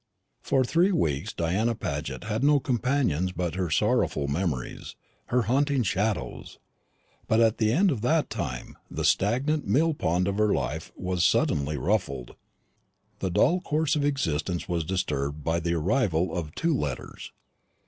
For 0.41 0.63
three 0.63 0.91
weeks 0.91 1.31
Diana 1.31 1.75
Paget 1.75 2.23
had 2.23 2.43
no 2.43 2.59
companions 2.59 3.31
but 3.33 3.53
her 3.53 3.69
sorrowful 3.69 4.27
memories 4.27 4.95
her 5.27 5.43
haunting 5.43 5.83
shadows; 5.83 6.57
but 7.27 7.39
at 7.39 7.59
the 7.59 7.71
end 7.71 7.91
of 7.91 8.01
that 8.01 8.31
time 8.31 8.77
the 8.89 9.05
stagnant 9.05 9.67
mill 9.67 9.93
pond 9.93 10.27
of 10.27 10.39
her 10.39 10.51
life 10.55 10.91
was 10.95 11.23
suddenly 11.23 11.77
ruffled 11.77 12.35
the 13.19 13.29
dull 13.29 13.59
course 13.61 13.95
of 13.95 14.03
existence 14.03 14.67
was 14.67 14.83
disturbed 14.83 15.43
by 15.43 15.59
the 15.59 15.75
arrival 15.75 16.35
of 16.35 16.55
two 16.55 16.75
letters. 16.75 17.31